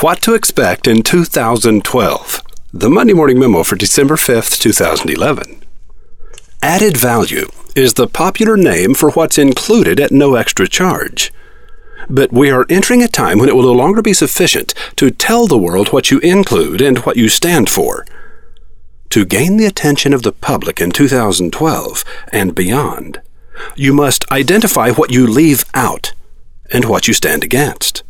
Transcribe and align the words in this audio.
What 0.00 0.22
to 0.22 0.32
Expect 0.32 0.88
in 0.88 1.02
2012. 1.02 2.42
The 2.72 2.88
Monday 2.88 3.12
Morning 3.12 3.38
Memo 3.38 3.62
for 3.62 3.76
December 3.76 4.16
5th, 4.16 4.58
2011. 4.58 5.62
Added 6.62 6.96
value 6.96 7.50
is 7.76 7.92
the 7.92 8.06
popular 8.06 8.56
name 8.56 8.94
for 8.94 9.10
what's 9.10 9.36
included 9.36 10.00
at 10.00 10.10
no 10.10 10.36
extra 10.36 10.66
charge. 10.66 11.34
But 12.08 12.32
we 12.32 12.50
are 12.50 12.64
entering 12.70 13.02
a 13.02 13.08
time 13.08 13.38
when 13.38 13.50
it 13.50 13.54
will 13.54 13.64
no 13.64 13.74
longer 13.74 14.00
be 14.00 14.14
sufficient 14.14 14.72
to 14.96 15.10
tell 15.10 15.46
the 15.46 15.58
world 15.58 15.88
what 15.88 16.10
you 16.10 16.18
include 16.20 16.80
and 16.80 17.00
what 17.00 17.18
you 17.18 17.28
stand 17.28 17.68
for. 17.68 18.06
To 19.10 19.26
gain 19.26 19.58
the 19.58 19.66
attention 19.66 20.14
of 20.14 20.22
the 20.22 20.32
public 20.32 20.80
in 20.80 20.92
2012 20.92 22.04
and 22.32 22.54
beyond, 22.54 23.20
you 23.76 23.92
must 23.92 24.24
identify 24.32 24.92
what 24.92 25.12
you 25.12 25.26
leave 25.26 25.66
out 25.74 26.14
and 26.72 26.86
what 26.86 27.06
you 27.06 27.12
stand 27.12 27.44
against. 27.44 28.02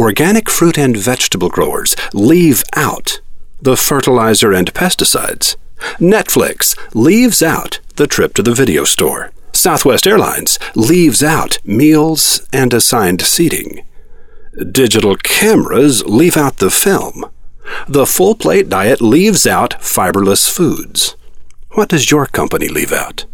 Organic 0.00 0.48
fruit 0.48 0.78
and 0.78 0.96
vegetable 0.96 1.50
growers 1.50 1.94
leave 2.14 2.64
out 2.74 3.20
the 3.60 3.76
fertilizer 3.76 4.50
and 4.50 4.72
pesticides. 4.72 5.56
Netflix 5.98 6.74
leaves 6.94 7.42
out 7.42 7.80
the 7.96 8.06
trip 8.06 8.32
to 8.32 8.42
the 8.42 8.54
video 8.54 8.84
store. 8.84 9.30
Southwest 9.52 10.06
Airlines 10.06 10.58
leaves 10.74 11.22
out 11.22 11.58
meals 11.66 12.48
and 12.50 12.72
assigned 12.72 13.20
seating. 13.20 13.84
Digital 14.72 15.16
cameras 15.16 16.02
leave 16.06 16.38
out 16.38 16.56
the 16.56 16.70
film. 16.70 17.26
The 17.86 18.06
full 18.06 18.34
plate 18.34 18.70
diet 18.70 19.02
leaves 19.02 19.46
out 19.46 19.72
fiberless 19.80 20.50
foods. 20.50 21.14
What 21.72 21.90
does 21.90 22.10
your 22.10 22.24
company 22.24 22.68
leave 22.68 22.90
out? 22.94 23.26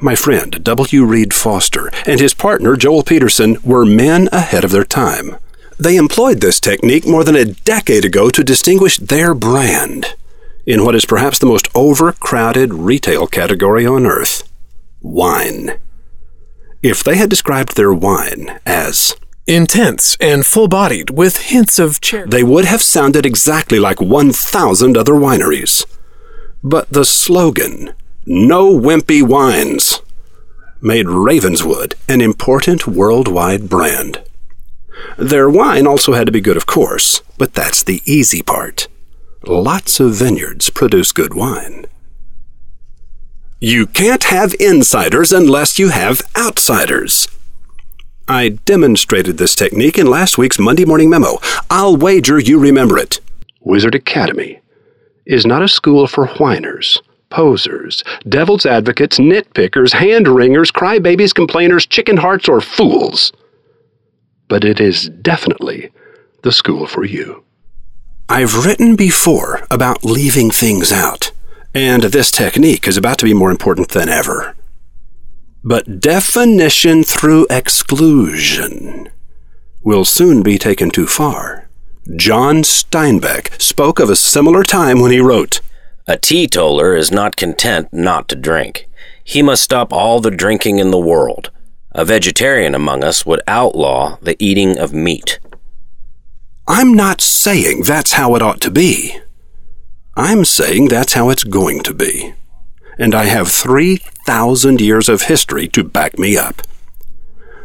My 0.00 0.16
friend 0.16 0.62
W. 0.62 1.04
Reed 1.06 1.32
Foster 1.32 1.90
and 2.04 2.20
his 2.20 2.34
partner 2.34 2.76
Joel 2.76 3.02
Peterson 3.02 3.56
were 3.64 3.86
men 3.86 4.28
ahead 4.32 4.62
of 4.62 4.70
their 4.70 4.84
time. 4.84 5.38
They 5.78 5.96
employed 5.96 6.40
this 6.40 6.58
technique 6.58 7.06
more 7.06 7.22
than 7.22 7.36
a 7.36 7.44
decade 7.44 8.04
ago 8.04 8.30
to 8.30 8.42
distinguish 8.42 8.96
their 8.96 9.34
brand 9.34 10.14
in 10.64 10.84
what 10.84 10.94
is 10.94 11.04
perhaps 11.04 11.38
the 11.38 11.46
most 11.46 11.68
overcrowded 11.74 12.72
retail 12.72 13.26
category 13.26 13.86
on 13.86 14.06
earth 14.06 14.42
wine. 15.00 15.78
If 16.82 17.04
they 17.04 17.16
had 17.16 17.30
described 17.30 17.76
their 17.76 17.92
wine 17.92 18.58
as 18.66 19.14
intense 19.46 20.16
and 20.20 20.44
full 20.44 20.68
bodied 20.68 21.10
with 21.10 21.36
hints 21.36 21.78
of 21.78 22.00
cherry, 22.00 22.28
they 22.28 22.42
would 22.42 22.64
have 22.64 22.82
sounded 22.82 23.24
exactly 23.24 23.78
like 23.78 24.00
1,000 24.00 24.96
other 24.96 25.12
wineries. 25.12 25.84
But 26.62 26.90
the 26.90 27.04
slogan, 27.04 27.94
No 28.24 28.72
Wimpy 28.72 29.22
Wines, 29.22 30.00
made 30.80 31.08
Ravenswood 31.08 31.94
an 32.08 32.20
important 32.20 32.86
worldwide 32.86 33.68
brand. 33.68 34.22
Their 35.18 35.48
wine 35.48 35.86
also 35.86 36.12
had 36.12 36.26
to 36.26 36.32
be 36.32 36.40
good, 36.40 36.56
of 36.56 36.66
course, 36.66 37.22
but 37.38 37.54
that's 37.54 37.82
the 37.82 38.02
easy 38.04 38.42
part. 38.42 38.88
Lots 39.44 40.00
of 40.00 40.14
vineyards 40.14 40.70
produce 40.70 41.12
good 41.12 41.34
wine. 41.34 41.86
You 43.60 43.86
can't 43.86 44.24
have 44.24 44.54
insiders 44.60 45.32
unless 45.32 45.78
you 45.78 45.88
have 45.88 46.22
outsiders. 46.36 47.28
I 48.28 48.50
demonstrated 48.64 49.38
this 49.38 49.54
technique 49.54 49.98
in 49.98 50.08
last 50.08 50.36
week's 50.36 50.58
Monday 50.58 50.84
Morning 50.84 51.08
Memo. 51.08 51.38
I'll 51.70 51.96
wager 51.96 52.38
you 52.38 52.58
remember 52.58 52.98
it. 52.98 53.20
Wizard 53.60 53.94
Academy 53.94 54.60
is 55.26 55.46
not 55.46 55.62
a 55.62 55.68
school 55.68 56.06
for 56.06 56.26
whiners, 56.26 57.00
posers, 57.30 58.04
devil's 58.28 58.66
advocates, 58.66 59.18
nitpickers, 59.18 59.92
hand 59.92 60.28
wringers, 60.28 60.70
crybabies, 60.70 61.34
complainers, 61.34 61.86
chicken 61.86 62.16
hearts, 62.16 62.48
or 62.48 62.60
fools. 62.60 63.32
But 64.48 64.64
it 64.64 64.80
is 64.80 65.08
definitely 65.08 65.90
the 66.42 66.52
school 66.52 66.86
for 66.86 67.04
you. 67.04 67.44
I've 68.28 68.64
written 68.64 68.96
before 68.96 69.66
about 69.70 70.04
leaving 70.04 70.50
things 70.50 70.92
out, 70.92 71.30
and 71.74 72.04
this 72.04 72.30
technique 72.30 72.88
is 72.88 72.96
about 72.96 73.18
to 73.18 73.24
be 73.24 73.34
more 73.34 73.50
important 73.50 73.90
than 73.90 74.08
ever. 74.08 74.56
But 75.62 76.00
definition 76.00 77.02
through 77.02 77.46
exclusion 77.50 79.08
will 79.82 80.04
soon 80.04 80.42
be 80.42 80.58
taken 80.58 80.90
too 80.90 81.06
far. 81.06 81.68
John 82.14 82.62
Steinbeck 82.62 83.60
spoke 83.60 83.98
of 83.98 84.10
a 84.10 84.16
similar 84.16 84.62
time 84.62 85.00
when 85.00 85.10
he 85.10 85.18
wrote, 85.18 85.60
A 86.06 86.16
teetotaler 86.16 86.94
is 86.94 87.10
not 87.10 87.36
content 87.36 87.92
not 87.92 88.28
to 88.28 88.36
drink. 88.36 88.88
He 89.24 89.42
must 89.42 89.64
stop 89.64 89.92
all 89.92 90.20
the 90.20 90.30
drinking 90.30 90.78
in 90.78 90.92
the 90.92 90.98
world. 90.98 91.50
A 91.96 92.04
vegetarian 92.04 92.76
among 92.76 93.02
us 93.02 93.26
would 93.26 93.42
outlaw 93.48 94.18
the 94.22 94.36
eating 94.38 94.78
of 94.78 94.92
meat. 94.92 95.40
I'm 96.68 96.94
not 96.94 97.20
saying 97.20 97.82
that's 97.82 98.12
how 98.12 98.36
it 98.36 98.42
ought 98.42 98.60
to 98.60 98.70
be. 98.70 99.18
I'm 100.14 100.44
saying 100.44 100.88
that's 100.88 101.14
how 101.14 101.30
it's 101.30 101.44
going 101.44 101.82
to 101.82 101.92
be 101.92 102.34
and 102.98 103.14
I 103.14 103.24
have 103.24 103.48
3,000 103.48 104.80
years 104.80 105.08
of 105.08 105.22
history 105.22 105.68
to 105.68 105.84
back 105.84 106.18
me 106.18 106.36
up. 106.36 106.62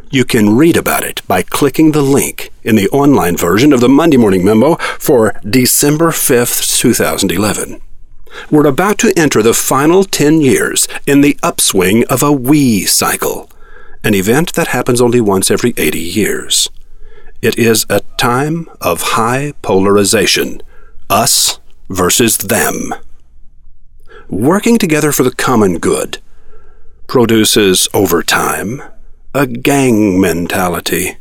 You 0.09 0.25
can 0.25 0.58
read 0.58 0.75
about 0.75 1.03
it 1.03 1.25
by 1.28 1.41
clicking 1.41 1.91
the 1.91 2.02
link 2.02 2.52
in 2.64 2.75
the 2.75 2.90
online 2.90 3.38
version 3.38 3.72
of 3.72 3.80
the 3.80 3.88
Monday 3.88 4.18
Morning 4.18 4.44
Memo 4.44 4.75
for 4.75 5.40
December 5.50 6.09
5th, 6.09 6.78
2011. 6.80 7.81
We're 8.50 8.68
about 8.68 8.97
to 9.00 9.14
enter 9.18 9.41
the 9.41 9.53
final 9.53 10.03
10 10.03 10.41
years 10.41 10.88
in 11.06 11.22
the 11.22 11.38
upswing 11.41 12.06
of 12.08 12.24
a 12.24 12.31
we 12.31 12.86
cycle, 12.86 13.50
an 14.04 14.14
event 14.14 14.54
that 14.54 14.68
happens 14.68 15.02
only 15.02 15.22
once 15.22 15.52
every 15.52 15.74
80 15.78 16.00
years. 16.00 16.70
It 17.42 17.58
is 17.58 17.86
a 17.90 18.02
time 18.18 18.68
of 18.80 19.02
high 19.02 19.54
polarization, 19.62 20.62
us 21.10 21.60
versus 21.90 22.38
them 22.38 22.94
working 24.32 24.78
together 24.78 25.12
for 25.12 25.24
the 25.24 25.36
common 25.36 25.78
good, 25.78 26.20
produces 27.06 27.90
over 27.94 28.24
time 28.24 28.82
a 29.34 29.46
gang 29.46 30.20
mentality. 30.20 31.18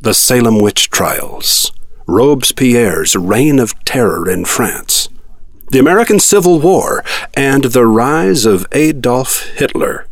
The 0.00 0.12
Salem 0.12 0.60
witch 0.60 0.90
trials, 0.90 1.70
Robespierre's 2.08 3.14
reign 3.14 3.60
of 3.60 3.82
terror 3.84 4.28
in 4.28 4.44
France, 4.44 5.08
the 5.70 5.78
American 5.78 6.18
Civil 6.18 6.58
War, 6.58 7.04
and 7.34 7.64
the 7.64 7.86
rise 7.86 8.44
of 8.44 8.66
Adolf 8.72 9.44
Hitler 9.54 10.06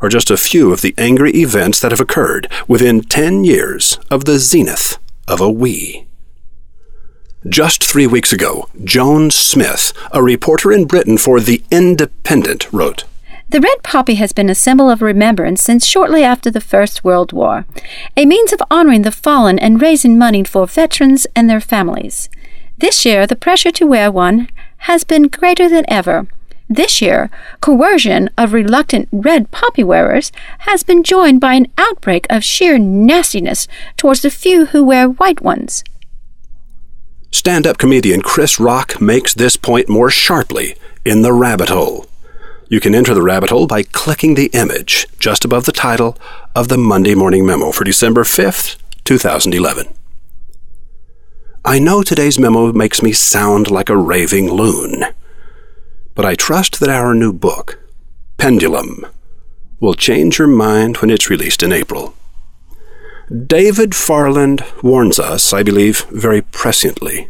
are 0.00 0.08
just 0.08 0.30
a 0.30 0.36
few 0.36 0.72
of 0.72 0.82
the 0.82 0.94
angry 0.98 1.32
events 1.32 1.80
that 1.80 1.90
have 1.90 2.00
occurred 2.00 2.50
within 2.68 3.00
10 3.00 3.44
years 3.44 3.98
of 4.10 4.24
the 4.24 4.38
zenith 4.38 4.98
of 5.26 5.40
a 5.40 5.50
we. 5.50 6.06
Just 7.48 7.84
three 7.84 8.06
weeks 8.06 8.32
ago, 8.32 8.68
Joan 8.82 9.30
Smith, 9.30 9.92
a 10.12 10.22
reporter 10.22 10.72
in 10.72 10.84
Britain 10.84 11.16
for 11.16 11.38
The 11.38 11.62
Independent, 11.70 12.72
wrote 12.72 13.04
The 13.48 13.60
red 13.60 13.82
poppy 13.84 14.16
has 14.16 14.32
been 14.32 14.50
a 14.50 14.54
symbol 14.54 14.90
of 14.90 15.00
remembrance 15.00 15.62
since 15.62 15.86
shortly 15.86 16.24
after 16.24 16.50
the 16.50 16.60
First 16.60 17.04
World 17.04 17.32
War, 17.32 17.64
a 18.16 18.26
means 18.26 18.52
of 18.52 18.60
honoring 18.68 19.02
the 19.02 19.12
fallen 19.12 19.58
and 19.60 19.80
raising 19.80 20.18
money 20.18 20.42
for 20.42 20.66
veterans 20.66 21.26
and 21.36 21.48
their 21.48 21.60
families. 21.60 22.28
This 22.78 23.04
year, 23.04 23.26
the 23.26 23.36
pressure 23.36 23.70
to 23.72 23.86
wear 23.86 24.10
one 24.10 24.48
has 24.78 25.04
been 25.04 25.28
greater 25.28 25.68
than 25.68 25.84
ever. 25.88 26.26
This 26.68 27.00
year, 27.00 27.30
coercion 27.60 28.28
of 28.36 28.52
reluctant 28.52 29.08
red 29.12 29.52
poppy 29.52 29.84
wearers 29.84 30.32
has 30.60 30.82
been 30.82 31.04
joined 31.04 31.40
by 31.40 31.54
an 31.54 31.68
outbreak 31.78 32.26
of 32.28 32.42
sheer 32.42 32.76
nastiness 32.76 33.68
towards 33.96 34.22
the 34.22 34.30
few 34.30 34.66
who 34.66 34.84
wear 34.84 35.08
white 35.08 35.40
ones. 35.40 35.84
Stand 37.30 37.66
up 37.66 37.78
comedian 37.78 38.20
Chris 38.20 38.58
Rock 38.58 39.00
makes 39.00 39.32
this 39.32 39.56
point 39.56 39.88
more 39.88 40.10
sharply 40.10 40.74
in 41.04 41.22
The 41.22 41.32
Rabbit 41.32 41.68
Hole. 41.68 42.06
You 42.68 42.80
can 42.80 42.96
enter 42.96 43.14
the 43.14 43.22
rabbit 43.22 43.50
hole 43.50 43.68
by 43.68 43.84
clicking 43.84 44.34
the 44.34 44.50
image 44.52 45.06
just 45.20 45.44
above 45.44 45.66
the 45.66 45.72
title 45.72 46.18
of 46.56 46.66
the 46.66 46.76
Monday 46.76 47.14
Morning 47.14 47.46
Memo 47.46 47.70
for 47.70 47.84
December 47.84 48.24
5th, 48.24 48.76
2011. 49.04 49.86
I 51.64 51.78
know 51.78 52.02
today's 52.02 52.40
memo 52.40 52.72
makes 52.72 53.02
me 53.02 53.12
sound 53.12 53.70
like 53.70 53.88
a 53.88 53.96
raving 53.96 54.50
loon, 54.50 55.04
but 56.16 56.24
I 56.24 56.34
trust 56.34 56.80
that 56.80 56.88
our 56.88 57.14
new 57.14 57.32
book, 57.32 57.78
Pendulum, 58.38 59.06
will 59.78 59.94
change 59.94 60.38
your 60.38 60.48
mind 60.48 60.96
when 60.96 61.10
it's 61.10 61.30
released 61.30 61.62
in 61.62 61.72
April. 61.72 62.14
David 63.46 63.94
Farland 63.94 64.64
warns 64.82 65.18
us, 65.18 65.52
I 65.52 65.62
believe, 65.62 66.06
very 66.06 66.40
presciently. 66.40 67.28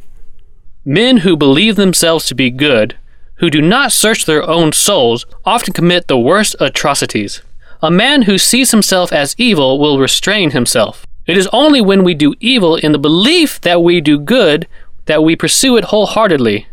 Men 0.85 1.19
who 1.19 1.37
believe 1.37 1.75
themselves 1.75 2.27
to 2.27 2.35
be 2.35 2.49
good, 2.49 2.97
who 3.37 3.51
do 3.51 3.61
not 3.61 3.93
search 3.93 4.25
their 4.25 4.49
own 4.49 4.73
souls, 4.73 5.27
often 5.45 5.73
commit 5.73 6.07
the 6.07 6.19
worst 6.19 6.55
atrocities. 6.61 7.43
A 7.83 7.91
man 7.91 8.23
who 8.23 8.39
sees 8.39 8.71
himself 8.71 9.13
as 9.13 9.35
evil 9.37 9.81
will 9.81 9.99
restrain 9.99 10.53
himself. 10.53 11.05
It 11.27 11.37
is 11.37 11.49
only 11.53 11.81
when 11.81 12.05
we 12.05 12.15
do 12.15 12.35
evil 12.39 12.77
in 12.77 12.93
the 12.93 13.01
belief 13.01 13.61
that 13.63 13.83
we 13.83 14.01
do 14.01 14.19
good 14.19 14.69
that 15.07 15.25
we 15.25 15.35
pursue 15.35 15.77
it 15.77 15.85
wholeheartedly. 15.85 16.67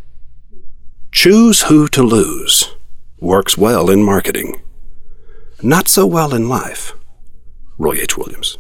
Choose 1.23 1.61
who 1.61 1.87
to 1.87 2.03
lose 2.03 2.75
works 3.21 3.57
well 3.57 3.89
in 3.89 4.03
marketing. 4.03 4.61
Not 5.61 5.87
so 5.87 6.05
well 6.05 6.33
in 6.33 6.49
life. 6.49 6.91
Roy 7.77 7.93
H. 7.93 8.17
Williams. 8.17 8.57